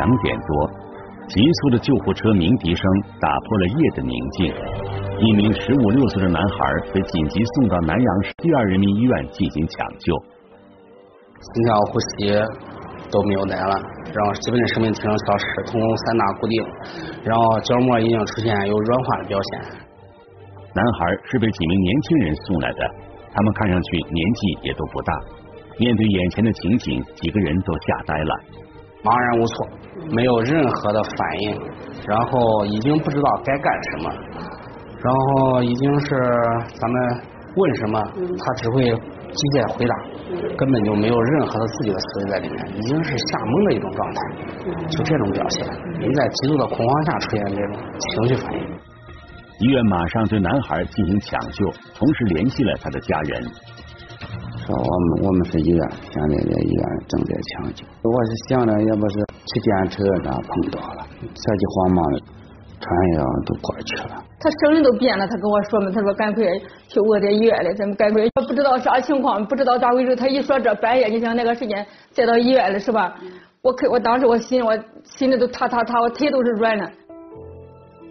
[0.00, 0.70] 两点多，
[1.28, 2.84] 急速的救护车鸣笛声
[3.20, 4.54] 打破了夜的宁静。
[5.20, 6.56] 一名十五六岁的男孩
[6.94, 10.16] 被紧急送到南阳市第二人民医院进行抢救，
[11.52, 12.32] 心跳、呼吸
[13.12, 13.76] 都没有来了，
[14.16, 16.64] 然后基本的生命体征消失，瞳孔三大固定，
[17.22, 19.60] 然后角膜已经出现有软化的表现。
[20.72, 22.80] 男孩是被几名年轻人送来的，
[23.34, 25.12] 他们看上去年纪也都不大。
[25.76, 28.34] 面对眼前的情景，几个人都吓呆了，
[29.02, 29.66] 茫然无措，
[30.12, 31.60] 没有任何的反应，
[32.06, 34.12] 然后已经不知道该干什么，
[35.00, 36.08] 然后已经是
[36.74, 37.22] 咱们
[37.56, 39.94] 问什么，他只会机械回答，
[40.56, 44.20] 根本就没有任何的自己的思维在里面，已经是吓懵的一种状态，
[44.88, 45.66] 就这种表现，
[45.98, 48.60] 人在极度的恐慌下出现这种情绪反应。
[49.60, 53.44] 医院马上对男孩进行抢救，同时联系了他的家人。
[54.70, 57.84] 说我们我们是医院，现在在医院正在抢救。
[58.02, 61.02] 我是想着，要不是骑电车咋碰到了，
[61.34, 62.20] 着急慌忙的，
[62.78, 64.22] 穿药都过去了。
[64.38, 66.44] 他声音都变了，他跟我说嘛，他说赶快
[66.86, 70.14] 去我在医院里，咱们赶快，不知道啥情况，不知道咋回事。
[70.14, 73.16] 他一说这半夜，你想那个时间再到医院了是吧？
[73.62, 74.72] 我可我当时我心我
[75.02, 76.84] 心里都塌塌塌，我腿都是软的。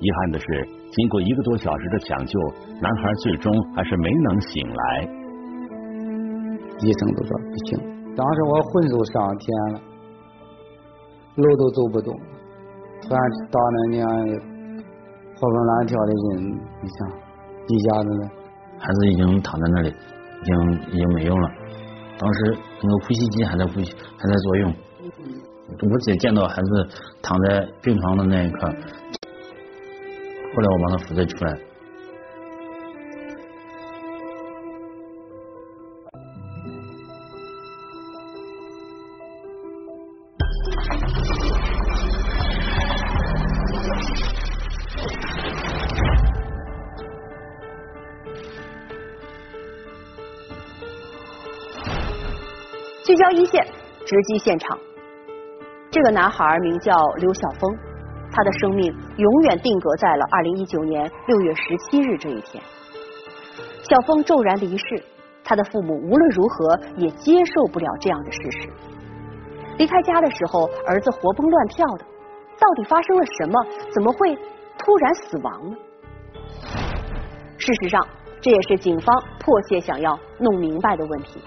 [0.02, 0.46] 遗憾的是，
[0.92, 2.40] 经过一个多小时的抢救，
[2.82, 5.19] 男孩最终还是没能醒来。
[6.82, 7.78] 医生都说不行，
[8.16, 9.82] 当时我魂都上天了，
[11.36, 12.14] 路都走不动，
[13.02, 13.20] 突然
[13.52, 13.60] 到
[13.92, 14.08] 那样
[15.36, 16.44] 活蹦乱跳的人，
[16.82, 17.08] 你想，
[17.68, 18.30] 一下子呢
[18.80, 21.50] 孩子已经躺在那里，已经已经没有了。
[22.18, 24.73] 当时那个呼吸机还在呼吸，还在作用。
[25.92, 26.88] 我姐见到孩子
[27.22, 31.69] 躺在病床的那一刻，后来我帮他扶着出来。
[54.09, 54.75] 直击现场。
[55.92, 57.77] 这个男孩名叫刘晓峰，
[58.31, 62.64] 他的生命永远定格在了二零一九年六月十七日这一天。
[63.83, 65.03] 小峰骤然离世，
[65.43, 68.70] 他的父母无论如何也接受不了这样的事实。
[69.77, 72.05] 离开家的时候，儿子活蹦乱跳的，
[72.59, 73.64] 到底发生了什么？
[73.93, 74.36] 怎么会
[74.80, 75.77] 突然死亡呢？
[77.59, 78.02] 事实上，
[78.41, 81.39] 这也是警方迫切想要弄明白的问题。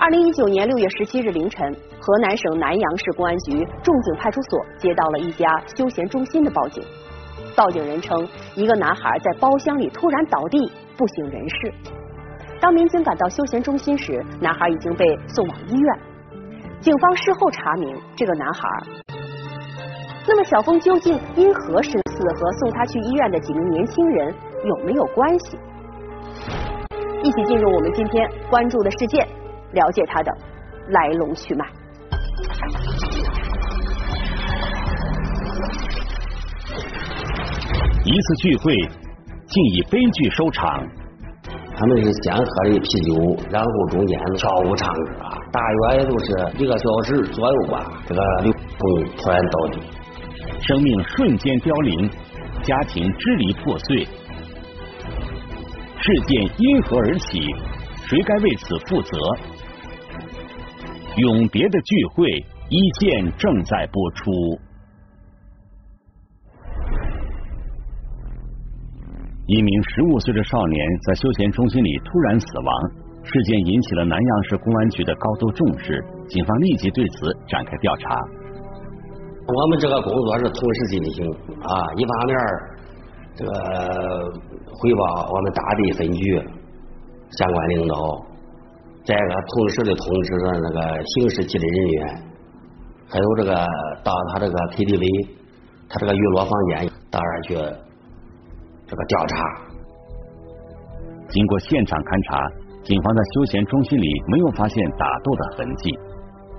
[0.00, 6.80] 二零一九年六月十七日凌晨，河南省南阳市公安局仲景派出所接到了一家休闲中心的报警。
[7.56, 8.16] 报警人称，
[8.54, 11.74] 一个男孩在包厢里突然倒地，不省人事。
[12.60, 15.98] 当民警赶到休闲中心时，男孩已经被送往医院。
[16.80, 18.68] 警方事后查明，这个男孩，
[20.28, 22.22] 那么小峰究竟因何身死？
[22.36, 24.32] 和送他去医院的几名年轻人
[24.64, 25.58] 有没有关系？
[27.24, 29.26] 一起进入我们今天关注的事件。
[29.72, 30.32] 了解他的
[30.88, 31.66] 来龙去脉。
[38.04, 38.74] 一次聚会
[39.46, 40.86] 竟以悲剧收场。
[41.80, 45.12] 他们是先喝的啤酒，然后中间跳舞唱歌，
[45.52, 46.26] 大约也就是
[46.58, 47.86] 一个小时左右吧。
[48.06, 49.80] 这个刘峰突然倒地，
[50.60, 52.10] 生命瞬间凋零，
[52.64, 54.04] 家庭支离破碎。
[56.00, 57.38] 事件因何而起？
[58.06, 59.18] 谁该为此负责？
[61.18, 62.30] 永别的聚会，
[62.68, 64.30] 一线正在播出。
[69.46, 72.90] 一名十五岁的少年在休闲中心里突然死亡，
[73.24, 78.14] 事件引起了南阳市公安局的高度重视，警方立即对此展开调查。
[79.48, 81.26] 我们这个工作是同时进行
[81.62, 82.36] 啊，一方面
[83.34, 83.50] 这个
[84.66, 86.42] 汇报我们大地分局
[87.30, 88.24] 相关领导。
[89.08, 92.22] 再一个，同时的通知了那个刑事纪律人员，
[93.08, 93.54] 还有这个
[94.04, 95.28] 到他这个 KTV，
[95.88, 97.54] 他这个娱乐房间到那去
[98.84, 99.34] 这个调查。
[101.30, 102.52] 经过现场勘查，
[102.84, 105.88] 警方在休闲中心里没有发现打斗的痕迹，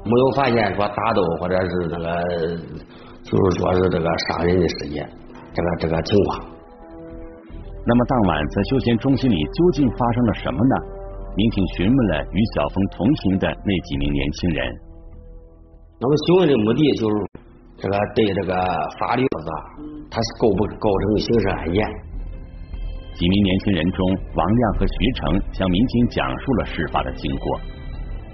[0.01, 2.57] 没有发现说打斗或者是那个
[3.21, 5.05] 就是说是这个伤人的事件，
[5.53, 6.49] 这个这个情况。
[7.85, 10.97] 那么当晚在休闲中心里究竟发生了什么呢？
[11.39, 14.59] 民警询问了与小峰同行的那几名年轻人。
[15.97, 17.15] 那么询问的目的就是
[17.77, 18.51] 这个对这个
[18.99, 19.49] 法律子，
[20.11, 21.79] 他是构不构成刑事案件？
[23.15, 24.05] 几名年轻人中，
[24.35, 27.59] 王亮和徐成向民警讲述了事发的经过。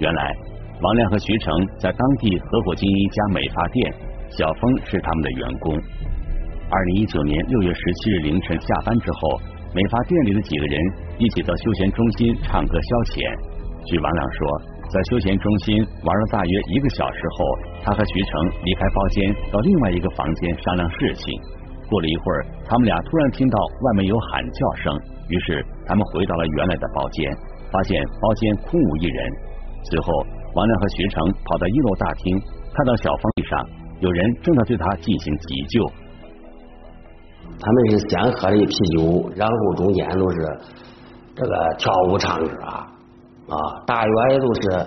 [0.00, 0.34] 原来，
[0.82, 3.94] 王亮和徐成在当地合伙经营一家美发店，
[4.30, 5.78] 小峰是他们的员工。
[6.68, 9.40] 二零一九年六月十七日凌晨下班之后，
[9.72, 10.80] 美发店里的几个人
[11.18, 13.24] 一起到休闲中心唱歌消遣。
[13.86, 14.40] 据王亮说，
[14.92, 17.44] 在休闲中心玩了大约一个小时后，
[17.82, 18.32] 他和徐成
[18.64, 21.32] 离开包间，到另外一个房间商量事情。
[21.88, 24.92] 过了一会儿，他们俩突然听到外面有喊叫声，
[25.28, 27.30] 于是他们回到了原来的包间，
[27.70, 29.32] 发现包间空无一人。
[29.88, 30.12] 随后，
[30.52, 32.36] 王亮和徐成跑到一楼大厅，
[32.74, 33.54] 看到小方地上
[34.00, 35.86] 有人正在对他进行急救。
[37.58, 40.36] 他们是先喝的啤酒，然后中间都是
[41.36, 42.90] 这个跳舞唱歌啊，
[43.48, 43.56] 啊，
[43.86, 44.86] 大约也都是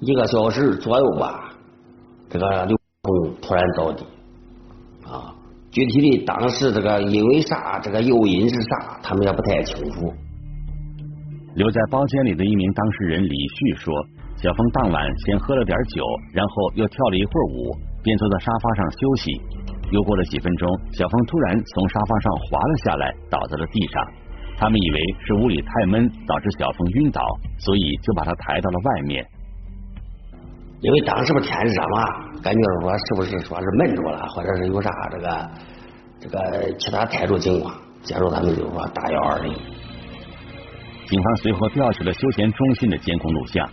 [0.00, 1.52] 一个小时左右吧。
[2.28, 4.04] 这个刘峰突然倒地。
[5.06, 5.34] 啊，
[5.70, 10.12] 具体的当时这个因为啥，这个诱因是啥，他们也不太清楚。
[11.54, 13.94] 留在包间里的一名当事人李旭说
[14.38, 19.40] ：“小峰当晚先喝了点酒，然后又跳了一会儿舞，便坐在沙发上休息。
[19.90, 24.02] 又过了几分钟，小峰突然从沙发上滑了下来，倒在了地上。
[24.60, 27.22] 他们以为是屋里太闷导致小峰晕倒，
[27.58, 29.26] 所以就把他抬到了外面。”
[30.82, 32.04] 因为当时不天热嘛，
[32.42, 35.50] 感觉说是不是说是闷住了，或者是有啥这个
[36.20, 39.52] 这个其他特殊情况，接着他们就说打幺二零。
[41.06, 43.68] 警方随后调取了休闲中心的监控录像。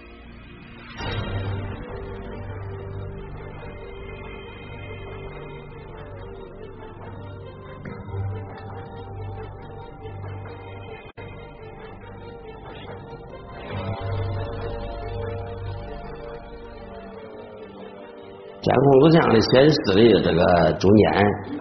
[18.68, 19.96] 监控录像的显示的
[20.28, 21.08] 这个中间，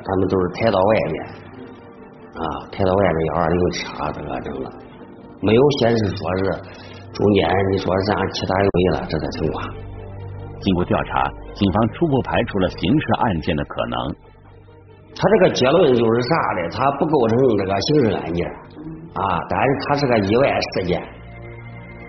[0.02, 1.16] 他们都是抬到外面，
[2.34, 3.78] 啊，抬到外面幺二零车
[4.10, 4.66] 这个整个，
[5.40, 6.42] 没有显示说是
[7.14, 9.62] 中间你说是按其他原因了这个情况。
[10.58, 13.94] 经过调查，警方初步排除了刑事案件的可能。
[15.14, 16.68] 他这个结论就是啥呢？
[16.72, 18.48] 他不构成这个刑事案件
[19.14, 21.00] 啊，但是他是个意外事件。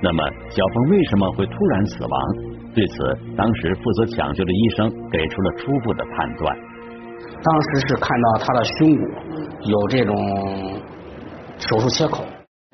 [0.01, 2.46] 那么，小峰为什么会突然死亡？
[2.77, 2.95] 对此，
[3.35, 6.55] 当时负责抢救的医生给出了初步的判断。
[7.41, 9.03] 当时是看到他的胸骨
[9.63, 10.79] 有这种
[11.57, 12.23] 手术切口，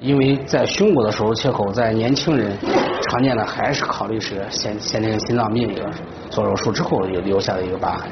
[0.01, 2.51] 因为在胸骨的手术切口，在年轻人
[3.09, 5.89] 常见的还是考虑是先先天心脏病的
[6.29, 8.11] 做手术之后有留下的一个疤痕。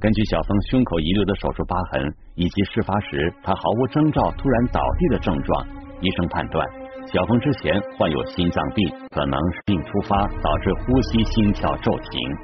[0.00, 5.66] 根据小峰胸口遗留的手术疤痕以及事发时他毫无征兆突然倒地的症状，
[6.00, 6.66] 医生判断。
[7.12, 12.36] 小峰之前患有心脏病，可能是病突发导致呼吸心跳骤停。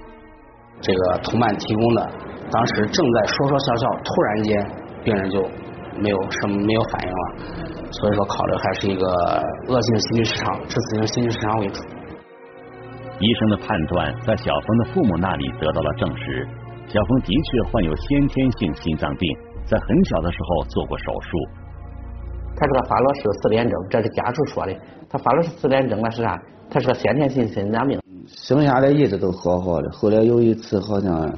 [0.83, 2.07] 这个同伴提供的，
[2.53, 4.71] 当时正在说说笑笑，突然间
[5.03, 5.41] 病人就
[5.99, 9.07] 没有什么没有反应了，所以说考虑还是一个
[9.69, 11.83] 恶性心律失常、致死性心律失常为主。
[13.21, 16.47] 医生的判断在小峰的父母那里得到了证实，
[16.89, 21.29] 小峰的确患有先天性心脏病，在很小的时候做过手术。
[22.59, 24.75] 他这个发了是四联症，这是家属说的。
[25.09, 26.43] 他发了是四联症，了是啥？
[26.69, 28.01] 他是个先天性心脏病。
[28.27, 31.33] 生下来一直都好好的，后来有一次好像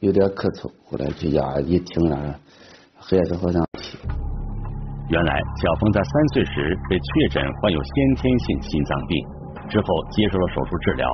[0.00, 2.34] 有点咳嗽，后来去家一听啊，
[2.98, 3.64] 孩子好像。
[5.08, 9.16] 原来小峰在三岁时被确诊患有先天性心脏病，
[9.70, 11.08] 之后接受了手术治疗。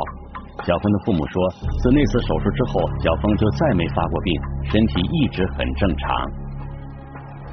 [0.66, 1.48] 小峰的父母说，
[1.78, 6.43] 自那次手术之后，小峰就再没发过病，身体一直很正常。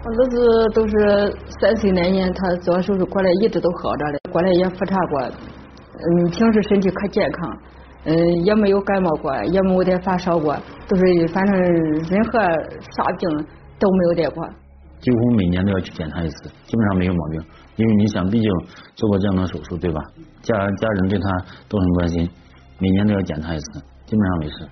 [0.03, 7.57] 我儿子都是三岁那年他做手术过来，一直都好着嘞，过来也复查过，嗯，平时身体可健康，
[8.05, 13.29] 嗯，也没有感冒过，也没有点发烧过，都是反正任何啥病
[13.77, 14.43] 都没有得过。
[15.01, 17.41] 几乎每年都要去检查一次，基本上没有毛病。
[17.75, 18.51] 因为你想，毕竟
[18.95, 20.01] 做过这样的手术，对吧？
[20.41, 21.29] 家家人对他
[21.69, 22.27] 都很关心，
[22.79, 24.67] 每年都要检查一次，基本上没事。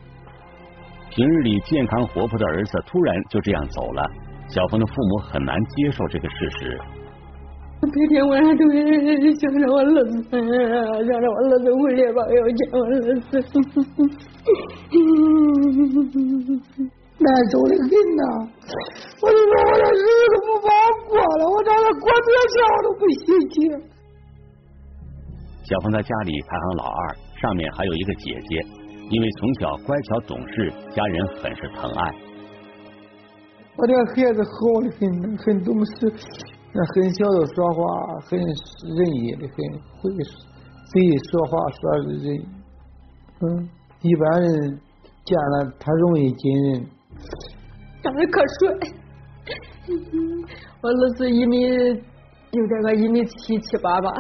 [1.12, 4.10] 平日里健康活泼的儿子突然就这样走了。
[4.50, 6.80] 小峰的父母很难接受这个事实。
[7.82, 8.82] 每天晚上都想
[9.56, 10.36] 着我儿子，想
[11.22, 13.10] 着我儿子回来吧，要见我儿子。
[17.22, 18.24] 难受的很呐！
[19.22, 20.68] 我就说我这日子不好
[21.08, 23.56] 过了，我找他过多少都不稀奇。
[25.64, 28.66] 小峰在家里排行老二，上面还有一个姐姐，
[29.10, 32.29] 因为从小乖巧懂事，家人很是疼爱。
[33.80, 36.12] 我这个孩子好的很，很懂事，
[36.94, 37.80] 很小的说话，
[38.28, 39.56] 很仁义的很，
[40.02, 40.12] 会
[40.92, 42.44] 随意说话说的人，
[43.40, 43.70] 嗯，
[44.02, 44.82] 一般人
[45.24, 46.86] 见了他容易惊人。
[48.04, 48.76] 长得可帅，
[50.82, 54.12] 我儿子一米有点个一米七七八吧。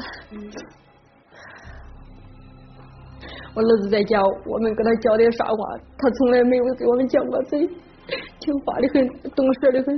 [3.55, 7.69] 我儿子在家，我们给他教的啥话，他从来没有给我们讲过嘴，
[8.49, 9.95] 听话的很，懂事的很，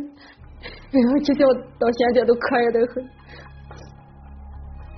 [0.92, 1.48] 哎呀，就叫
[1.80, 3.02] 到现在都可爱的很。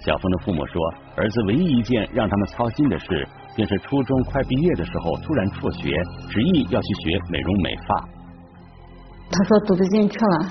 [0.02, 0.82] 小峰的父母说，
[1.16, 5.92] 儿子唯一一件让他们操心的事，便是初中快毕业的时候突然辍学，
[6.30, 8.10] 执意要去学美容美发。
[9.30, 10.50] 他说读不进去了，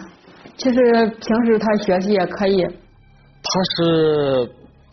[0.56, 0.80] 其实
[1.21, 2.62] 平时他学习也可以。
[2.62, 4.47] 他是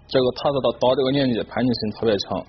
[0.08, 2.44] 这个，他到到这个年纪叛逆心特别强。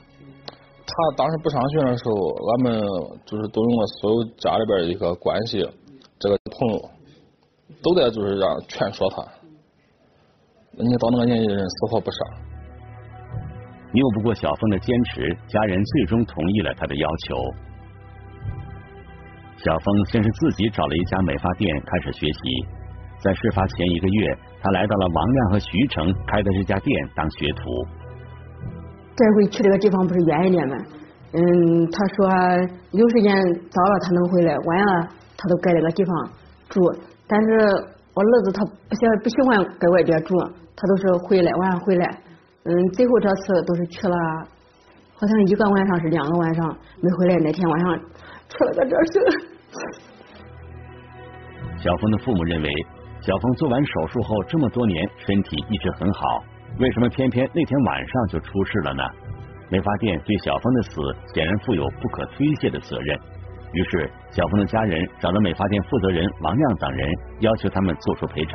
[0.90, 2.12] 他当时不上学的时候，
[2.50, 2.82] 俺们
[3.24, 5.66] 就是动用了所有家里边的一个关系，
[6.18, 6.90] 这个朋友
[7.82, 9.22] 都在就是让劝说他。
[10.72, 12.26] 你到那个年纪，人死活不上。
[13.92, 17.36] 拗不过小峰的坚持，家人最终同意了他的要求。
[19.56, 22.40] 小峰先是自己找了一家美发店开始学习，
[23.18, 27.99] 在事发前一个月，他来到了王亮和徐成开的这家店当学徒。
[29.20, 30.76] 这回去这个地方不是远一点吗？
[31.32, 31.40] 嗯，
[31.92, 32.26] 他说
[32.92, 33.34] 有时间
[33.70, 36.30] 早了他能回来，晚了他都改这个地方
[36.68, 36.80] 住，
[37.28, 37.48] 但是。
[38.12, 40.36] 我儿子他不喜不喜欢在外边住，
[40.76, 42.04] 他都是回来晚上回来。
[42.64, 44.16] 嗯，最后这次都是去了，
[45.14, 47.36] 好像一个晚上是两个晚上没回来。
[47.36, 47.96] 那天晚上
[48.48, 49.14] 出了个这事。
[51.78, 52.68] 小峰的父母认为，
[53.20, 56.42] 小峰做完手术后这么多年身体一直很好，
[56.80, 59.02] 为什么偏偏那天晚上就出事了呢？
[59.68, 60.90] 美发店对小峰的死
[61.34, 63.18] 显然负有不可推卸的责任。
[63.72, 67.06] 于是，小峰的家人找到美发店负责人王亮等人，
[67.40, 68.52] 要求他们做出赔偿。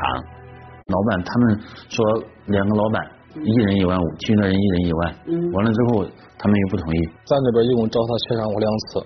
[0.88, 5.16] 老板他们说两个老板一人一万五，其余的人一人一万。
[5.54, 6.06] 完了之后，
[6.40, 7.00] 他们又不同意。
[7.26, 9.06] 咱这边一共找他协商过两次，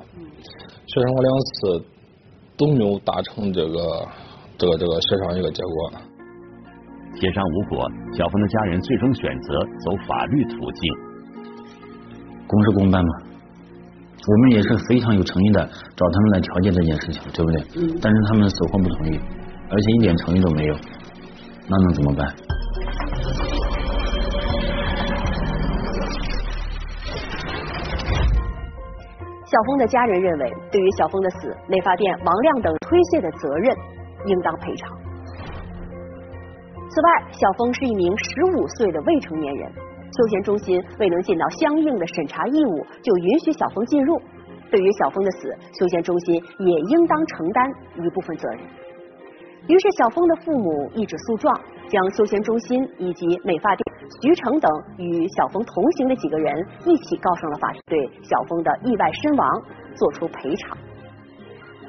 [0.88, 1.86] 协商过两次
[2.58, 4.08] 都没有达成这个
[4.58, 5.92] 这个这个协商一个结果。
[7.16, 10.94] 协商无果，小峰的家人最终选择走法律途径，
[12.48, 13.10] 公事公办嘛。
[14.28, 17.62] 我们也是非常有诚意的找他们来调解这件事情，对不对？
[17.78, 18.00] 嗯。
[18.02, 19.20] 但是他们死活不同意，
[19.70, 20.76] 而且一点诚意都没有，
[21.68, 22.28] 那能怎么办？
[29.46, 33.76] 小峰的家人认为，对于小峰的死，美发店王亮等推卸的责任
[34.28, 35.09] 应当赔偿。
[36.90, 39.72] 此外，小峰是一名十五岁的未成年人。
[40.12, 44.20] 休闲中心未能尽到相应的审查义务，就允许小峰进入。
[44.72, 48.60] 对于小峰的死，休闲中心也应当承担一部分责任。
[49.68, 51.56] 于是，小峰的父母一纸诉状，
[51.88, 53.86] 将休闲中心以及美发店
[54.22, 59.62] 徐成等与小峰同行的几个人一起告上了法庭，对小峰的意外身亡
[59.94, 60.76] 作出赔偿。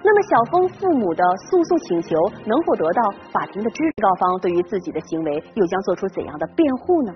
[0.02, 2.16] 那么，小峰父母的诉讼请求
[2.47, 4.02] 能否得到法庭的支持？
[4.02, 7.12] 告方对于自己的行为又将做出怎样的辩护呢？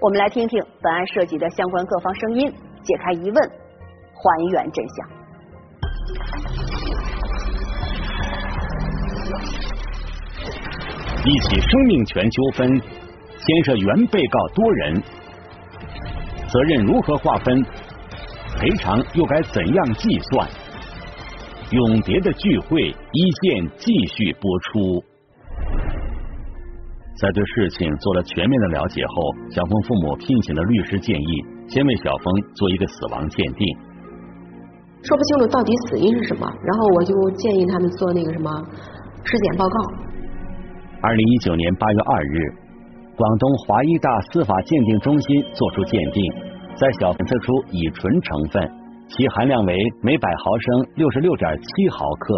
[0.00, 2.48] 我们来听听本案涉及的相关各方声音，
[2.84, 3.50] 解开疑问，
[4.14, 5.08] 还原真相。
[11.24, 15.02] 一起生命权纠纷牵涉原被告多人，
[16.46, 17.66] 责任如何划分？
[18.56, 20.48] 赔偿又该怎样计算？
[21.70, 25.04] 永别的聚会一线继续播出。
[27.20, 29.14] 在对事情做了全面的了解后，
[29.50, 33.76] 小峰父母聘请了律师，建议先为小峰做一个死亡鉴定。
[35.02, 38.50] 说不清楚到底死因是什么，然后我就建议他们做那个什么
[39.24, 39.74] 尸检报告。
[41.02, 42.54] 二零一九年八月二日，
[43.14, 46.22] 广东华医大司法鉴定中心作出鉴定，
[46.76, 48.70] 在小峰测出乙醇成分，
[49.08, 52.34] 其含量为每百毫升六十六点七毫克。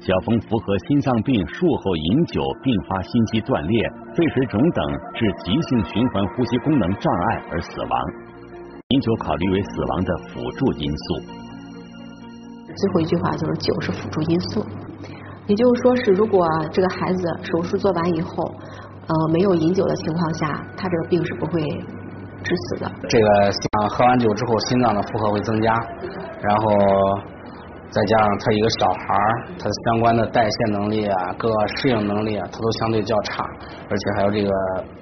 [0.00, 8.00] 小峰符合心脏病术后饮酒并发心肌断裂、肺水肿等致急性循环呼吸功能障碍而死亡，
[8.88, 11.04] 饮酒考虑为死亡的辅助因素。
[12.76, 14.66] 最后一句话就是酒是辅助因素，
[15.46, 18.54] 也就是说是如果这个孩子手术做完以后，
[19.06, 21.62] 呃没有饮酒的情况下，他这个病是不会
[22.44, 22.92] 致死的。
[23.08, 25.72] 这个像喝完酒之后心脏的负荷会增加，
[26.40, 26.64] 然后。
[27.94, 33.44] 再加上他一个小孩儿，他的相关的代谢能力啊，各适应能力啊，他都相对较差，
[33.88, 34.50] 而且还有这个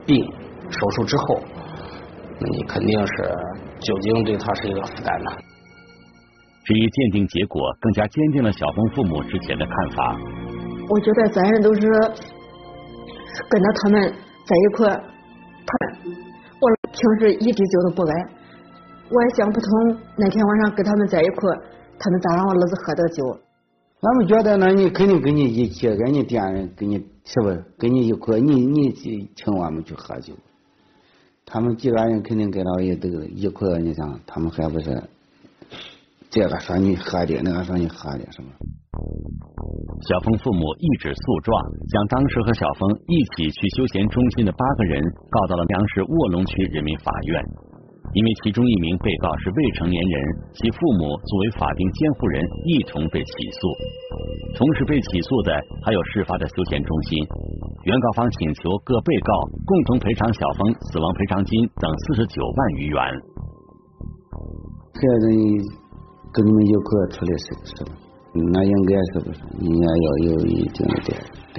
[0.05, 0.23] 病，
[0.69, 1.41] 手术之后，
[2.39, 3.15] 那你肯定是
[3.81, 5.33] 酒精对他是一个负担的。
[6.65, 10.15] 至于鉴定结果，更加坚定了小峰父母之前的看法。
[10.91, 11.81] 我觉得咱人都是
[13.49, 14.13] 跟着他们
[14.45, 14.91] 在一块，
[15.65, 15.73] 他
[16.05, 16.11] 我
[16.93, 18.15] 平时一滴酒都不爱，
[19.11, 21.51] 我也想不通那天晚上跟他们在一块。
[21.99, 23.39] 他们咋让我儿子喝的酒？
[24.01, 27.65] 俺们觉得，那你肯定跟你一起，跟你店人，跟你是不是？
[27.79, 28.91] 跟你一块，你你
[29.37, 30.35] 请我们去喝酒。
[31.47, 35.03] 他们几个人肯定跟到一都一块，你想，他们还不是
[36.33, 38.49] 这个说你喝的，那个说你喝的，什么？
[40.09, 41.53] 小峰父母一纸诉状，
[41.93, 44.97] 将当时和小峰一起去休闲中心的八个人
[45.29, 47.45] 告到了阳市卧龙区人民法院。
[48.15, 50.17] 因为其中一名被告是未成年人，
[50.53, 53.69] 其父母作为法定监护人一同被起诉。
[54.57, 55.53] 同时被起诉的
[55.85, 57.21] 还有事发的休闲中心。
[57.85, 59.33] 原告方请求各被告
[59.65, 63.01] 共同赔偿小峰死亡赔偿金等四十九万余元。
[64.93, 65.82] 孩子，
[66.33, 67.93] 跟你们一块出来是不是吧？
[68.53, 69.39] 那应该是不是？
[69.61, 71.13] 应该要有一定的
[71.53, 71.59] 对。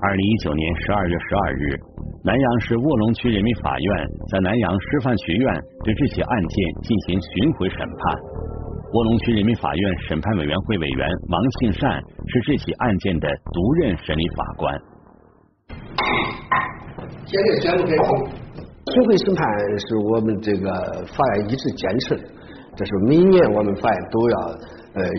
[0.00, 1.78] 二零一九年十二月十二日。
[2.24, 8.16] 南阳市卧龙区人民法院在南阳师范学院对这起案件进行巡回审判。
[8.92, 14.80] 卧龙区人民法院审判委员会委员王庆善是这起案件的独任审理法官。
[17.24, 18.47] 现在宣布开庭。
[18.92, 19.46] 巡回审判
[19.78, 20.70] 是我们这个
[21.06, 22.22] 法院一直坚持的，
[22.76, 24.38] 这是每年我们法院都要
[24.94, 25.10] 呃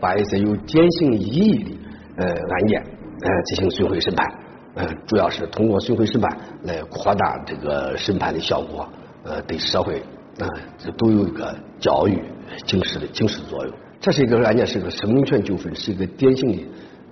[0.00, 1.70] 把一些有典型意义的
[2.16, 4.26] 呃案件呃进行巡回审判。
[4.74, 8.88] 呃，主要是通过巡回审判来扩大这个审判的效果，
[9.22, 9.98] 呃，对社会
[10.38, 10.48] 啊，
[10.78, 12.18] 这都有一个教育、
[12.64, 13.74] 警示的警示作用。
[14.00, 16.62] 这是一个案件，是个生命权纠纷，是一个典型的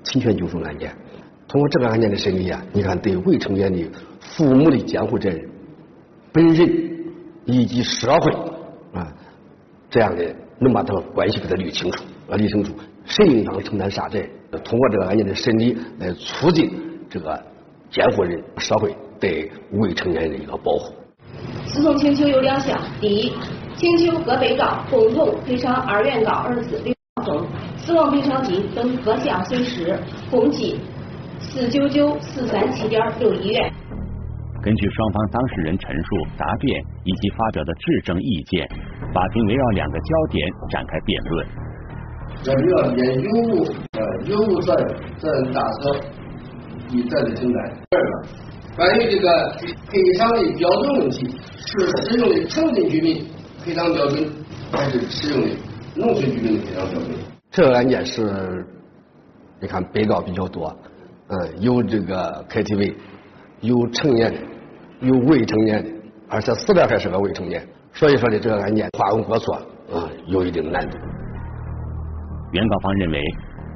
[0.02, 0.90] 侵权纠纷案件。
[1.46, 3.86] 通过这个案件的审理啊，你看对未成年的
[4.20, 5.38] 父母的监护责任、
[6.32, 6.68] 本人
[7.44, 8.32] 以及社会
[8.98, 9.12] 啊，
[9.90, 12.72] 这样的能把这个关系给他捋清楚啊，理清楚，
[13.04, 14.28] 谁应当承担啥责任？
[14.64, 16.70] 通过这个案件的审理来促进
[17.08, 17.40] 这个。
[17.90, 20.94] 监护人、社会对未成年人的一个保护。
[21.66, 23.32] 诉讼请求有两项：第一，
[23.74, 27.44] 请求各被告共同赔偿二原告儿子刘晓峰
[27.76, 29.98] 死亡赔偿金等各项损失，
[30.30, 30.78] 共计
[31.40, 33.72] 四九九四三七点六一元。
[34.62, 38.68] 根据双方当事人陈述、答辩以及发表的质证意见，
[39.14, 41.46] 法庭围绕两个焦点展开辩论。
[42.42, 45.92] 这主要也有无呃有无责任责任大小。
[46.92, 47.72] 的责任承担。
[47.88, 48.28] 第二个，
[48.76, 49.54] 关于这个
[49.88, 53.24] 赔偿的标准问题，是适用的城镇居民
[53.64, 54.28] 赔偿标准，
[54.72, 55.56] 还是适用的
[55.94, 57.10] 农村居民的赔偿标准？
[57.52, 58.66] 这个案件是，
[59.60, 60.76] 你看被告比较多，
[61.28, 62.94] 嗯，有这个 KTV，
[63.60, 64.38] 有成年的，
[65.00, 65.90] 有未成年的，
[66.28, 69.54] 而且死的还是个未成年，所以说呢这个案件花容过错，
[69.92, 70.96] 啊，有一定的难度。
[72.52, 73.22] 原告方认为。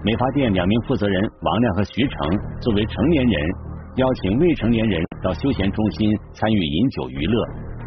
[0.06, 3.40] 美发店两名负责人王亮和徐成作为成年人，
[3.96, 7.46] 邀请未成年人到休闲中心参与饮酒娱乐，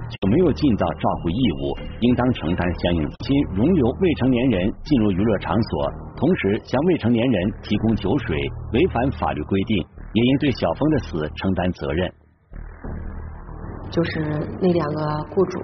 [0.10, 3.08] 却没有尽到照顾义务，应当承担相应。
[3.20, 8.36] 其容留未成年人进入娱乐场所，同时向未成年人提供酒水，
[8.74, 9.86] 违反法律规定，
[10.18, 12.14] 也应对小峰的死承担责任。
[13.92, 15.60] 就是那两个雇主，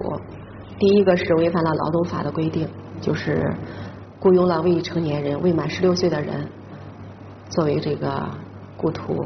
[0.77, 2.67] 第一个是违反了劳动法的规定，
[3.01, 3.41] 就是。
[4.23, 6.47] 雇佣了未成年人、未满十六岁的人
[7.49, 8.25] 作为这个
[8.77, 9.21] 雇徒。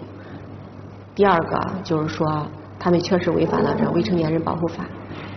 [1.14, 2.48] 第二个就是说，
[2.80, 4.88] 他们确实违反了这未成年人保护法，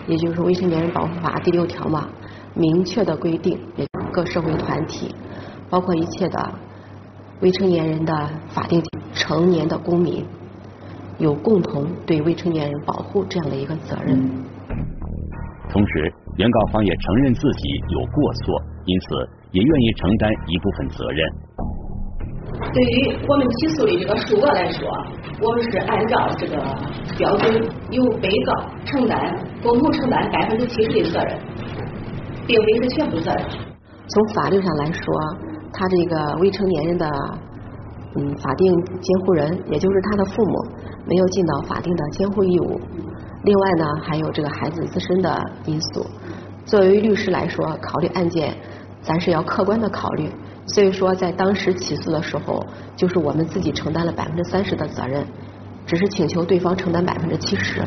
[0.06, 2.08] 也就是未成年人保护法第六条嘛，
[2.54, 3.60] 明确的规定，
[4.10, 5.14] 各社会团体，
[5.68, 6.54] 包括一切的
[7.40, 10.24] 未成年人的法定成年的公民，
[11.18, 14.18] 有共同对未成年人保护这样的一个责任。
[15.70, 19.28] 同时，原告方也承认自己有过错，因此。
[19.52, 21.28] 也愿意承担一部分责任。
[22.72, 24.88] 对于我们起诉的这个数额来说，
[25.42, 26.54] 我们是按照这个
[27.18, 28.52] 标准，由被告
[28.84, 31.36] 承担共同承担百分之七十的责任，
[32.46, 33.44] 并非是全部责任。
[34.06, 35.02] 从法律上来说，
[35.72, 37.10] 他这个未成年人的
[38.16, 40.66] 嗯法定监护人，也就是他的父母，
[41.06, 42.80] 没有尽到法定的监护义务。
[43.44, 46.06] 另外呢，还有这个孩子自身的因素。
[46.64, 48.54] 作为律师来说，考虑案件。
[49.02, 50.30] 咱是要客观的考虑，
[50.66, 52.62] 所以说在当时起诉的时候，
[52.94, 55.26] 就是我们自己承担了百分之三十的责任，
[55.86, 57.80] 只是请求对方承担百分之七十。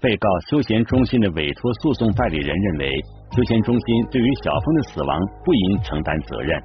[0.00, 2.88] 被告休闲中心的委托诉讼代理人认为，
[3.34, 6.62] 休闲中心对于小峰的死亡不应承担责任。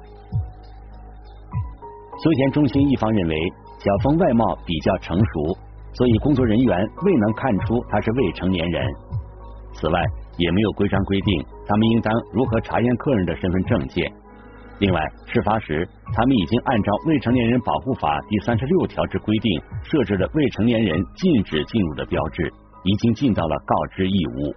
[2.22, 3.36] 休闲中心一方认为，
[3.78, 5.58] 小峰外貌比较成熟，
[5.92, 8.82] 所以工作人员未能看出他是未成年人。
[9.74, 10.00] 此外，
[10.38, 14.10] 也没有规章规定他们应当如何查验客人的身份证件。
[14.78, 22.52] 另外，事发时他们已经按照《未成年人保护法》第三十六条之规定，设置了未成年人禁止进入的标志，
[22.84, 24.54] 已经尽到了告知义务。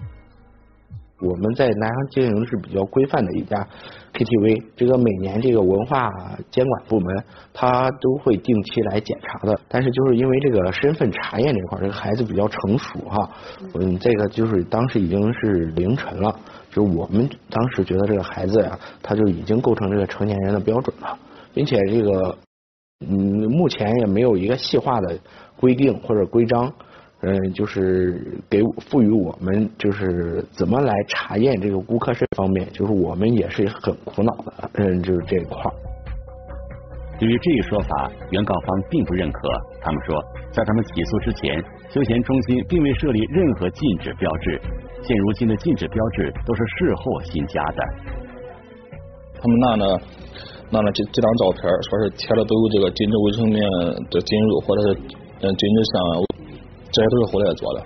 [1.20, 3.68] 我们在南阳经营是比较规范的一家
[4.14, 6.12] KTV，这个每年这个文化
[6.52, 9.60] 监管部门他都会定期来检查的。
[9.68, 13.32] 但是就是因为这个身份查验这块，这个孩子比较成熟哈，
[13.74, 16.40] 嗯，这个就是当时已经是凌晨了，
[16.72, 21.18] 就我们当时觉得这个孩子呀，他就已经构成这个成年人的标准了，
[21.54, 22.38] 并且这个
[23.08, 25.18] 嗯，目前也没有一个细化的
[25.60, 26.72] 规定或者规章。
[27.22, 35.60] 嗯，就是给赋予我们就是怎么来查验这个顾客身方面，就是我们也是很苦恼的，嗯，就是这一块。
[37.20, 39.50] 对于这一说法，原告方并不认可。
[39.82, 44.62] 他们说，在他们起诉之前，休闲中心并未设立任何禁止标志，
[45.02, 47.84] 现如今的禁止标志都是事后新加的。
[49.42, 49.86] 他们那呢？
[50.70, 53.64] 那呢这这张照片，说是贴了都有这个禁止未成年
[54.12, 55.00] 的进入，或者是
[55.42, 56.27] 嗯禁止向。
[56.92, 57.80] 这些都是后来做的。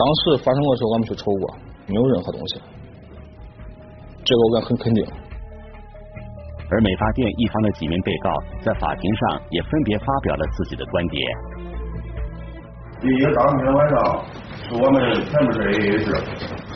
[0.00, 1.54] 当时发生过的时候，我们去瞅过，
[1.86, 2.60] 没有任何东西。
[4.24, 5.04] 这个我敢很肯定。
[6.70, 8.32] 而美发店一方的几名被告
[8.62, 11.20] 在法庭上也分别发表了自己的观点。
[13.00, 14.24] 第一，当天晚上
[14.68, 16.14] 是我们全部是 AA 制，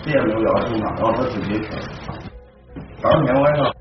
[0.03, 1.69] 谁也没有要求他，然后他自己去。
[3.01, 3.73] 当天晚上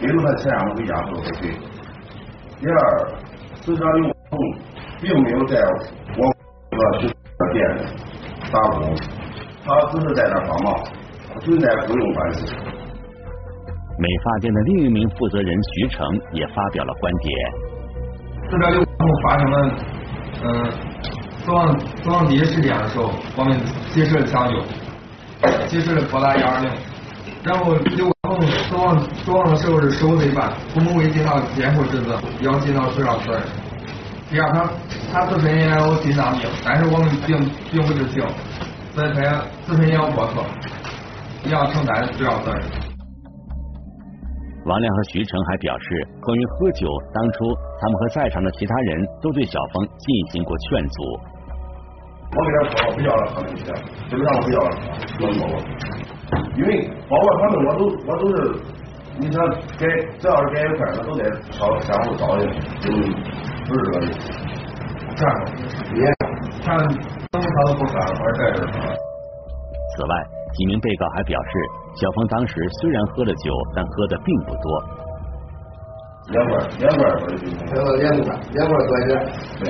[0.00, 1.56] 给了他钱让他回家后回去。
[2.60, 2.74] 第二，
[3.62, 4.38] 死者刘红
[5.00, 5.56] 并没有在
[6.18, 6.41] 我。
[6.72, 7.06] 这个是
[7.52, 7.62] 店
[8.50, 8.96] 打工，
[9.62, 10.74] 他只是在那帮忙，
[11.40, 12.46] 存在雇佣关系。
[13.98, 17.30] 美发店的另一名负责人徐成也发表了观点。
[18.50, 19.74] 死者刘红发生了
[20.44, 20.72] 嗯
[21.44, 24.58] 死亡死亡第一时间的时候，我们及时抢救，
[25.68, 26.70] 及时的拨打幺二零，
[27.44, 33.42] 然后刘红死亡死亡的时候是手未半，父母未尽到监护职责，要尽到主要责任。
[34.30, 34.64] 第二，他
[35.12, 37.36] 他自身也有心脏病，但是我们并
[37.70, 38.24] 并不知情，
[38.94, 40.42] 所以他自身也有过错，
[41.44, 42.62] 也要承担主要责任。
[44.64, 51.02] 王亮和徐成还表示，关于喝酒，当初他们和在场的其他人都对小峰进行过劝阻。
[52.34, 53.66] 我跟他说，我不要了他们钱，
[54.08, 54.70] 基本上我不要了，
[55.20, 55.60] 我说过，
[56.56, 58.56] 因为包括他们，我都我都是，
[59.18, 59.46] 你想
[59.76, 59.86] 给
[60.18, 61.20] 只要是给一块，那都得
[61.52, 62.48] 稍相互照应，
[62.88, 63.12] 嗯。
[63.64, 64.41] 不是这个意思，
[67.78, 68.66] 不敢玩这个。
[69.94, 70.12] 此外，
[70.52, 71.50] 几名被告还表示，
[71.94, 74.64] 小峰当时虽然喝了酒，但喝的并不多。
[76.28, 79.12] 两罐，两罐两罐两罐，两罐多一点。
[79.60, 79.68] 对。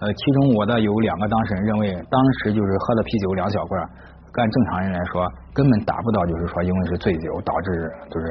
[0.00, 3.80] 呃，其中我的有两个当事人认为，当时就是喝了啤酒两小罐，
[4.34, 8.26] 按正常人来说，根本达不到，就是说因为是醉酒导致就是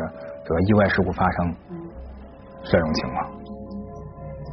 [0.46, 1.56] 这个意外事故发生
[2.64, 3.39] 这种情况。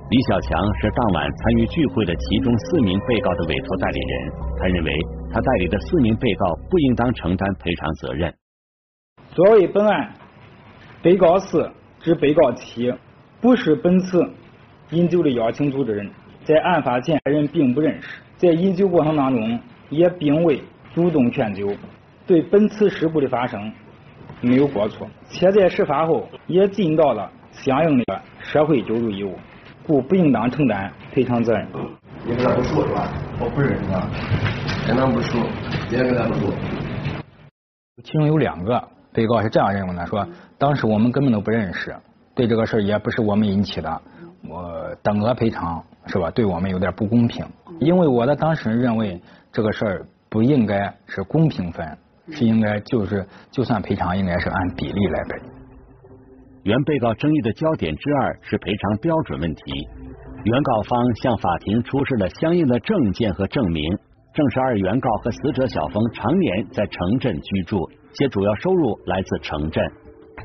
[0.08, 4.92] 李小强是当晚参与聚会的其中四名被告的委托代理人，他认为
[5.32, 8.32] 他代理的四名被告不应当承担赔偿责任。
[9.30, 10.14] 作为本案
[11.02, 12.94] 被告四至被告七
[13.40, 14.24] 不是本次
[14.90, 16.08] 饮酒的邀请组织人，
[16.44, 19.58] 在案发前人并不认识，在饮酒过程当中
[19.90, 20.62] 也并未
[20.94, 21.68] 主动劝酒，
[22.28, 23.72] 对本次事故的发生
[24.40, 29.36] 没有过错，且在事发后也尽到了相应的社会救助义务。
[29.86, 31.66] 故不应当承担赔偿责任。
[32.24, 33.08] 你跟他不熟是吧？
[33.38, 34.00] 我不认识他，
[34.86, 35.38] 跟他不熟，
[35.90, 36.52] 也跟他不熟。
[38.02, 40.26] 其中有两个被告是这样认为的：说
[40.58, 41.94] 当时我们根本都不认识，
[42.34, 44.02] 对这个事儿也不是我们引起的，
[44.48, 46.30] 我等额赔偿是吧？
[46.32, 47.46] 对我们有点不公平。
[47.78, 49.20] 因为我的当事人认为
[49.52, 51.86] 这个事儿不应该是公平分，
[52.32, 55.40] 是应该就是就算赔偿应该是按比例来赔。
[56.66, 59.62] 原被告争议的焦点之二是赔偿标准问题。
[60.42, 63.80] 原告方向法庭出示了相应的证件和证明，
[64.34, 69.80] 证实二原告和死者小峰常年在城镇居住，且主要收入来自城镇，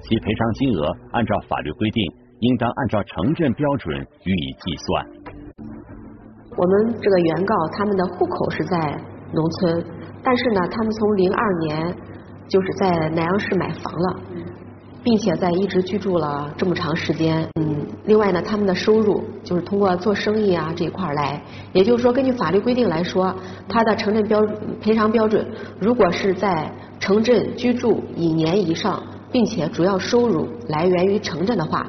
[0.03, 2.05] 其赔偿金额按照法律规定，
[2.41, 5.05] 应当按照城镇标准予以计算。
[6.55, 8.77] 我们这个原告他们的户口是在
[9.33, 9.83] 农村，
[10.23, 11.95] 但是呢，他们从零二年
[12.47, 14.19] 就是在南阳市买房了。
[15.03, 21.41] 并且在一直居住了这么长时间，嗯，另外呢，他们的收入就是通过做生意啊这一块来，
[21.73, 23.33] 也就是说，根据法律规定来说，
[23.67, 24.39] 他的城镇标
[24.79, 25.45] 赔偿标准，
[25.79, 31.87] 如果是在城镇居住一年以上，并且主要收入来源于城镇的话，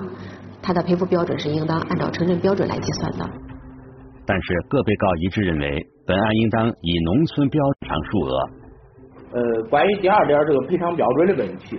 [0.62, 3.28] 他的赔付标准是应当按照城镇标准来计算的。
[4.24, 8.48] 但是各被告一致认为，本案应当以农村标偿数额。
[9.34, 11.78] 呃，关于第二点这个赔偿标准的问题。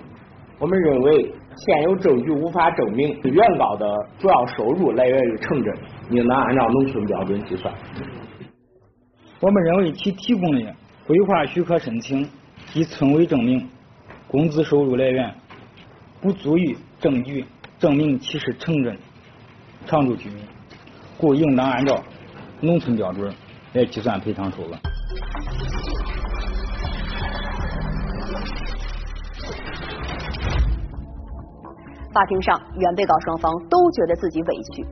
[0.63, 3.85] 我们认为现有证据无法证明原告的
[4.17, 5.77] 主要收入来源于城镇，
[6.09, 7.73] 应当按照农村标准计算。
[9.41, 10.73] 我们认为其提供的
[11.05, 12.25] 规划许可申请
[12.67, 13.67] 及村委证明
[14.29, 15.35] 工资收入来源
[16.21, 17.43] 不足以证据
[17.77, 18.97] 证明其是城镇
[19.85, 20.37] 常住居民，
[21.17, 22.01] 故应当按照
[22.61, 23.29] 农村标准
[23.73, 24.79] 来计算赔偿数额。
[32.13, 34.85] 法庭上，原被告双方都觉得自己委屈。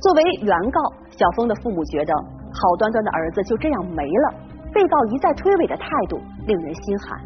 [0.00, 4.34] 作为原告，小峰的父母觉得好端端的儿子就这样没了，
[4.72, 7.20] 被告一再推诿的态度令人心寒。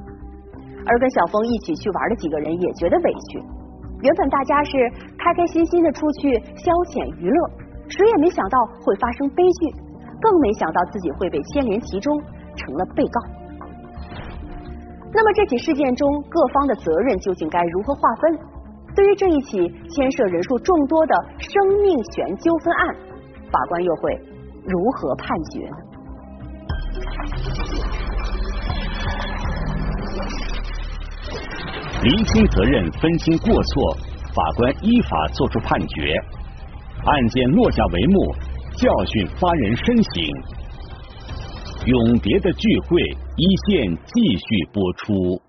[0.86, 3.38] 而跟小峰一起去玩的几个人也觉得委屈。
[4.00, 4.72] 原本大家是
[5.18, 7.50] 开开心心的出去消遣娱乐，
[7.88, 9.70] 谁也没想到会发生悲剧，
[10.20, 12.14] 更没想到自己会被牵连其中，
[12.56, 13.37] 成了被告。
[15.12, 18.38] 那么这起事件中各方的责任究竟该如何划分？
[18.94, 22.94] 对于这一起牵涉人数众多的生命权纠纷案，
[23.50, 24.12] 法官又会
[24.64, 25.76] 如何判决呢？
[32.02, 33.96] 厘清责任，分清过错，
[34.34, 36.14] 法官依法作出判决，
[37.04, 38.34] 案件落下帷幕，
[38.76, 40.57] 教训发人深省。
[41.88, 43.00] 永别的聚会
[43.40, 45.40] 一线继续播出。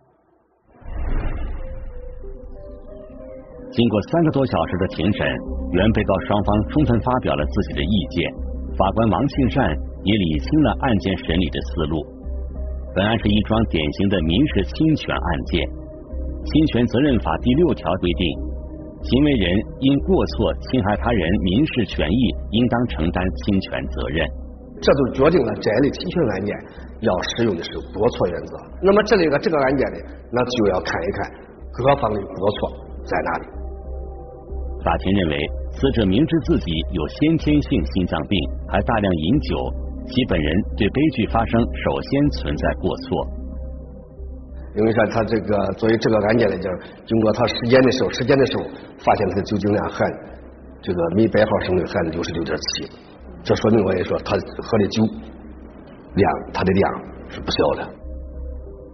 [3.70, 5.28] 经过三个多小时的庭审，
[5.74, 8.32] 原被告双方充分发表了自己的意见，
[8.78, 9.68] 法官王庆善
[10.06, 12.00] 也理清了案件审理的思路。
[12.96, 15.60] 本案是一桩典型的民事侵权案件，
[16.48, 18.24] 《侵权责任法》第六条规定，
[19.04, 22.22] 行为人因过错侵害他人民事权益，
[22.56, 24.24] 应当承担侵权责任。
[24.82, 26.56] 这就决定了这类侵权案件
[27.02, 28.58] 要使用的是过错原则。
[28.82, 29.98] 那么这里个这个案件呢，
[30.32, 31.32] 那就要看一看
[31.72, 32.72] 各方的过错
[33.04, 33.46] 在哪里。
[34.84, 35.36] 法庭认为，
[35.72, 38.40] 死者明知自己有先天性心脏病，
[38.70, 39.58] 还大量饮酒，
[40.08, 43.28] 其本人对悲剧发生首先存在过错。
[44.78, 46.72] 因为说他这个作为这个案件来讲，
[47.06, 48.64] 经过他尸检的时候，尸检的时候
[49.04, 50.08] 发现他的酒精量含
[50.82, 52.90] 这个每百毫升的含六十六点七。
[53.50, 55.02] 这说明我也说，他喝的酒
[56.14, 56.94] 量，他的量
[57.30, 57.90] 是不小的。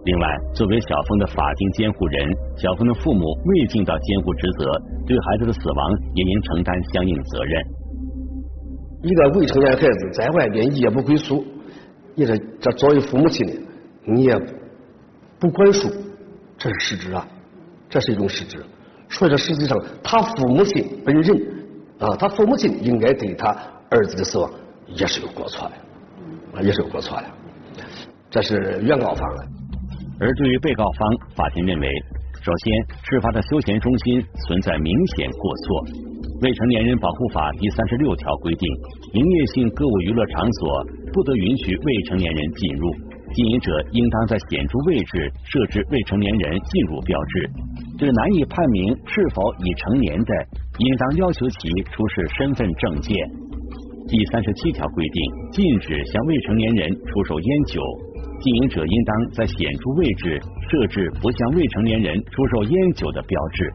[0.06, 4.64] 另外，作为小峰的法定监护人，小峰的父母未尽到监护职责，
[5.06, 7.62] 对孩子的死亡也应承担相应责任。
[9.02, 11.44] 一个未成年孩子在外边夜不归宿，
[12.14, 13.52] 你这这作为父母亲的，
[14.06, 14.40] 你也
[15.38, 15.90] 不管束，
[16.56, 17.28] 这是失职啊，
[17.90, 18.64] 这是一种失职。
[19.10, 21.42] 所以说，实际上他父母亲本人
[21.98, 23.54] 啊，他父母亲应该对他。
[23.90, 24.50] 儿子的死亡
[24.86, 25.74] 也是有过错的，
[26.58, 27.26] 啊，也是有过错的，
[28.30, 29.46] 这是原告方的。
[30.18, 31.88] 而对于被告方，法庭认为，
[32.42, 35.84] 首先，事发的休闲中心存在明显过错。
[36.42, 38.68] 未成年人保护法第三十六条规定，
[39.12, 42.92] 营业性歌舞娱乐场所不得允许未成年人进入，
[43.32, 47.50] 经营者应当在显著位置设置未成年人进入标志。
[47.98, 50.34] 这个难以判明是否已成年的，
[50.78, 53.16] 应当要求其出示身份证件。
[54.08, 57.82] 第三十七条规定，禁止向未成年人出售烟酒，
[58.40, 60.40] 经营者应当在显著位置
[60.70, 63.72] 设置不向未成年人出售烟酒的标志。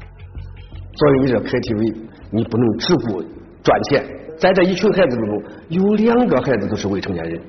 [0.93, 1.95] 作为你这 KTV，
[2.31, 3.21] 你不能只顾
[3.61, 4.05] 赚钱。
[4.37, 7.41] 在这一群孩子当中，有两个孩子都是未成年人，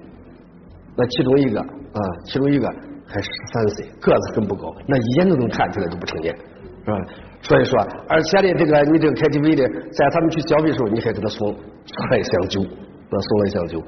[0.96, 2.66] 那其中一个啊，其中一个
[3.06, 6.36] 还十三岁，个子很不高，那一眼都能看出来都不成年，
[6.84, 6.98] 是吧？
[7.42, 13.82] 所以说，而且呢，这个你这个 KTV 的，在他们去消费的时候，你还给他送送了一箱酒，给他送了一箱酒。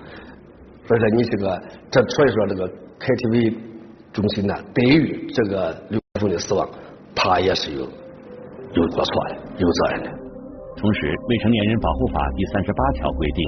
[0.87, 3.55] 所以说，你这个这，所以说这个 KTV
[4.13, 6.69] 中心呢，对于这个刘小峰的死亡，
[7.15, 10.11] 他也是有有过错的，有责任的。
[10.77, 13.43] 同时，《未成年人保护法》第三十八条规定，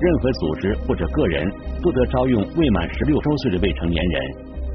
[0.00, 1.50] 任何组织或者个人
[1.82, 4.22] 不得招用未满十六周岁的未成年人，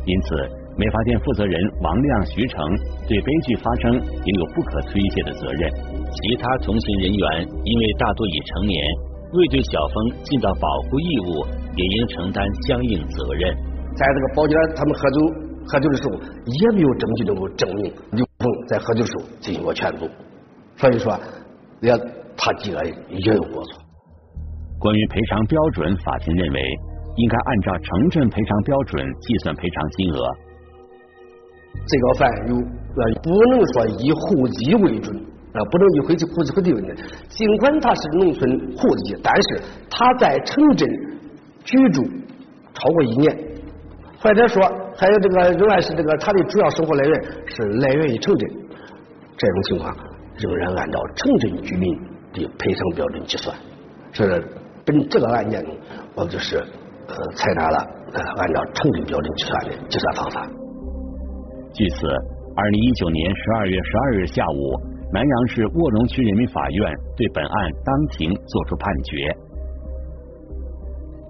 [0.06, 0.65] 因此。
[0.78, 2.60] 美发店负责人王亮、徐成
[3.08, 5.72] 对悲剧发生也有不可推卸的责任。
[6.12, 8.78] 其他同行人员因为大多已成年，
[9.32, 13.56] 未对小峰尽到保护义务，也应承担相应责任。
[13.96, 15.20] 在这个包间他们喝酒
[15.66, 20.10] 喝酒的时候，也没有证据能够证明刘峰在喝酒的时候进行过劝阻，
[20.76, 21.18] 所以说，
[21.80, 21.90] 也
[22.36, 23.82] 他几个人也有过错。
[24.78, 26.60] 关于赔偿标准，法庭认为
[27.16, 30.36] 应该按照城镇赔偿标准计算赔偿金额。
[31.88, 35.16] 这个犯有呃，不能说以户籍为准
[35.54, 36.98] 啊，不能以户籍户籍为准。
[37.30, 40.90] 尽管他是农村户籍，但是他在城镇
[41.64, 42.02] 居住
[42.74, 43.38] 超过一年，
[44.20, 44.64] 或者说
[44.96, 48.50] 还有这个仍然是这个他的主要生活来源是来源于城镇，
[49.38, 49.96] 这种情况
[50.38, 51.94] 仍然按照城镇居民
[52.34, 53.56] 的赔偿标准计算。
[54.14, 54.44] 是
[54.86, 55.76] 本这个案件中，
[56.16, 57.78] 我们就是呃采纳了
[58.14, 60.48] 呃按照城镇标准计算的计算方法。
[61.76, 62.08] 据此，
[62.56, 64.80] 二零一九年十二月十二日下午，
[65.12, 67.52] 南阳市卧龙区人民法院对本案
[67.84, 69.36] 当庭作出判决。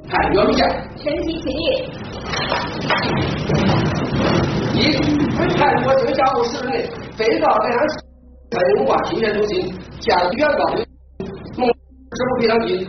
[0.08, 1.89] 判决如下：全体起立。
[4.77, 5.01] 一、
[5.36, 6.86] 本判决生效后十日内，
[7.17, 7.97] 被告南阳市
[8.51, 10.75] 人文化休闲中心向原告
[11.58, 12.86] 蒙支付赔偿金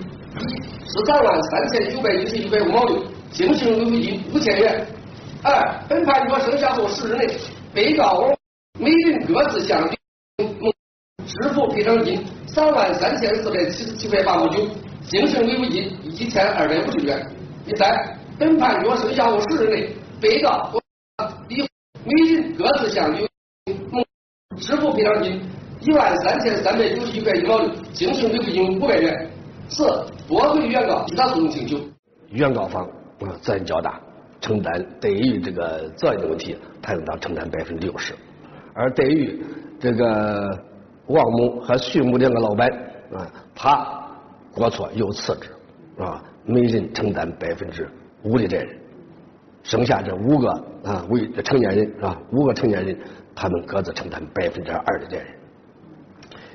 [0.84, 4.86] 十三万三千九百一十一块五毛六，精神抚慰金五千元。
[5.46, 7.38] 二、本判决生效后十日内，
[7.72, 8.36] 被告王
[8.80, 10.72] 每人各自向蒙
[11.24, 14.66] 支付赔偿金三万三千四百七十七块八毛九，
[15.08, 17.24] 经行维护金一千二百五十元。
[17.64, 19.88] 第三，本判决生效后十日内，
[20.20, 20.68] 被告
[21.48, 21.64] 李
[22.04, 23.24] 每人各自向刘
[23.92, 24.02] 某
[24.58, 25.40] 支付赔偿金
[25.80, 29.30] 一万三千三百九十一块一毛六，经行维护金五百元。
[29.68, 29.84] 四，
[30.26, 31.78] 驳回原告其他诉讼请求。
[32.30, 32.88] 原告方
[33.40, 34.00] 责任较大，
[34.46, 38.14] 承担对于这个责任的问题，他应当承担百分之六十。
[38.74, 39.44] 而对于
[39.80, 40.56] 这个
[41.08, 42.70] 王某和徐某两个老板
[43.12, 44.08] 啊，他
[44.52, 45.50] 过错有次之
[46.00, 47.88] 啊，每人承担百分之
[48.22, 48.68] 五的责任。
[49.64, 50.48] 剩下这五个
[50.84, 52.96] 啊未成年人啊，五个成年人，
[53.34, 55.26] 他们各自承担百分之二的责任。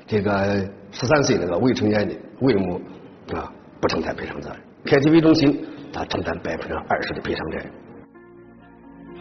[0.06, 2.80] 这个十三岁那个未成年的魏某
[3.34, 3.52] 啊，
[3.82, 4.58] 不承担赔偿责任。
[4.86, 7.66] KTV 中心他承担百分之二十的赔偿责任。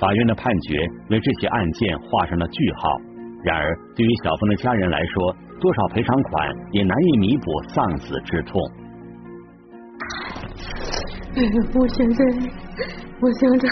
[0.01, 0.79] 法院的判决
[1.11, 2.99] 为这起案件画上了句号。
[3.43, 8.59] 然而，对于小峰的家人来说，多少赔偿款也难以弥补丧子之痛。
[11.35, 12.25] 哎呀，我现在
[13.21, 13.67] 我想着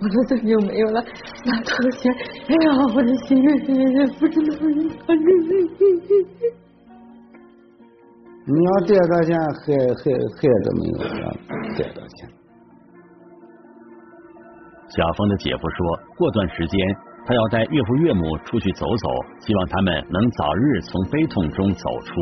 [0.00, 1.02] 我的孙就没有了，
[1.44, 2.12] 那多少钱？
[2.48, 3.42] 哎呀，我的心
[4.18, 4.50] 不知道。
[8.46, 10.04] 你要贷到钱，孩孩
[10.36, 11.24] 孩子没有了，
[11.76, 12.39] 贷到钱。
[14.90, 22.14] 小峰的姐夫说，过段时间他要带岳父岳母出去走走，希望他们能早日从悲痛中走出。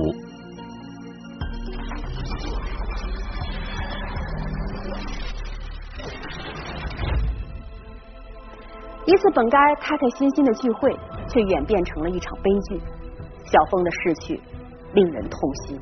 [9.07, 10.95] 一次本该开开心心的聚会，
[11.27, 12.79] 却演变成了一场悲剧。
[13.47, 14.39] 小峰的逝去
[14.93, 15.81] 令人痛心。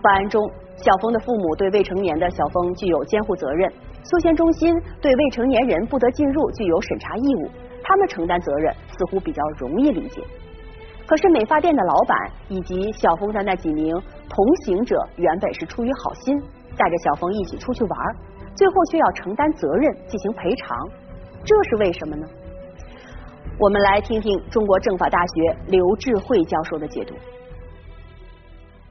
[0.00, 3.72] 本案中，小峰的父母对未成年的小峰具有监护责任，
[4.10, 7.50] 休闲中心对未成年人不得进入具有审查义务，
[7.82, 10.22] 他们承担责任似乎比较容易理解。
[11.06, 13.94] 可是美发店的老板以及小峰的那几名
[14.30, 16.34] 同行者，原本是出于好心，
[16.76, 18.16] 带着小峰一起出去玩，
[18.54, 20.88] 最后却要承担责任进行赔偿，
[21.44, 22.26] 这是为什么呢？
[23.58, 27.14] 我们来听听中国政法大学刘智慧教授的解读。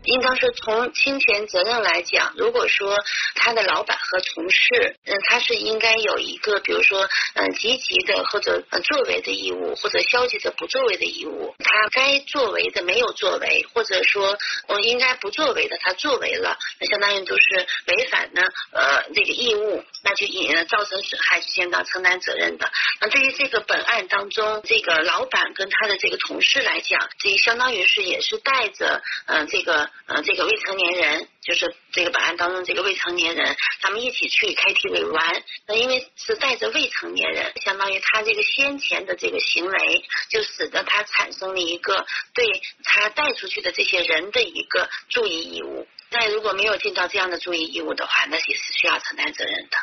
[0.08, 2.96] 应当是从侵权责任来讲，如果说
[3.36, 11.54] 他的老板和同事，嗯，他是应该有一个，比如说，嗯，积极的或者作为的义务，或者消极的不作为的义务。
[11.60, 18.42] 他该作为的没有作为，或者说，嗯，应该不作为的他作为了，那相当于都是违反呢，
[18.72, 22.72] 呃，这个义务，那就引造成损害，就应当承担责任的。
[23.02, 29.90] 那对于这个本案当中，这个老板跟他的这个同事来讲，这相当于是也是带着，嗯，这个。
[30.06, 35.44] 呃，这个未成年人就是这个本案当中这个未成年人，他们一起去 KTV 玩。
[35.68, 42.46] 那因为是带着未成年人，相当于他这个先前的这个行为，就使得他产生了一个对
[42.86, 45.86] 他带出去的这些人的一个注意义务。
[46.10, 49.78] 那如果没有尽到这样的注意义务的话，那也是需要承担责任的。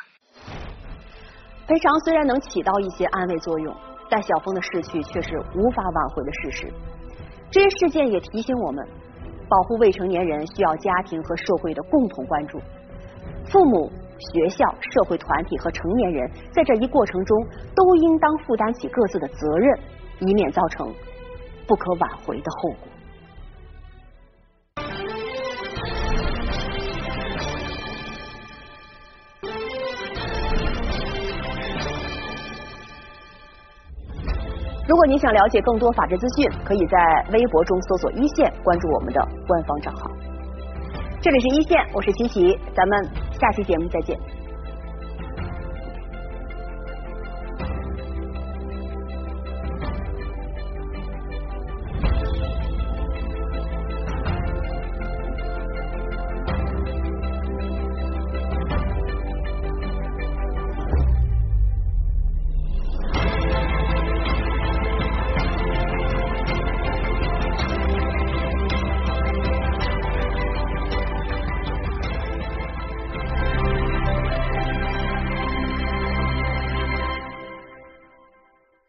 [1.67, 3.77] 赔偿虽然能起到一些安慰作用，
[4.09, 6.73] 但小峰的逝去却是无法挽回的事实。
[7.51, 8.89] 这些事件也提醒我们。
[9.49, 12.59] 保护未成年人需要家庭和社会的共同关注，
[13.47, 13.91] 父母、
[14.33, 19.79] 学校、社会团体和成年人在这一过程中都应当负担起各自的责任，
[20.21, 20.93] 以免造成
[21.67, 22.94] 不可挽回的后果。
[34.95, 40.09] 如果你想了解更多法治资讯，可以在微博中搜索“一线”，关注我们的官方账号。
[41.21, 44.17] 这里是一线，我是琪琪，咱们下期节目再见。